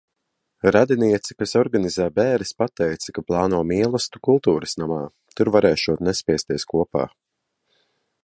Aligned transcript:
Radiniece, 0.75 1.35
kas 1.41 1.51
organizē 1.59 2.07
bēres, 2.19 2.53
pateica, 2.61 3.11
ka 3.17 3.23
plāno 3.27 3.59
mielastu 3.73 4.23
kultūras 4.29 4.75
namā. 4.83 4.99
Tur 5.41 5.51
varēšot 5.57 6.01
nespiesties 6.09 6.67
kopā. 6.73 7.05